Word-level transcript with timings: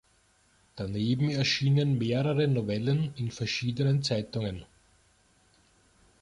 Daneben 0.77 1.29
erschienen 1.29 1.99
mehrere 1.99 2.47
Novellen 2.47 3.13
in 3.17 3.29
verschiedenen 3.29 4.01
Zeitungen. 4.01 4.65